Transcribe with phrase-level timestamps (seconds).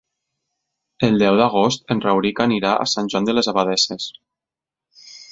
[1.07, 4.07] El deu d'agost en Rauric anirà a Sant Joan de les Abadesses.